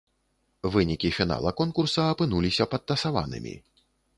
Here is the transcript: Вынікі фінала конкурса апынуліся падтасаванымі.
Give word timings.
Вынікі 0.75 1.11
фінала 1.17 1.53
конкурса 1.61 2.07
апынуліся 2.15 2.69
падтасаванымі. 2.73 3.55